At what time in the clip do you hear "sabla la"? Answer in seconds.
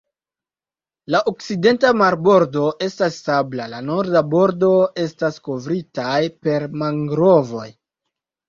3.27-3.83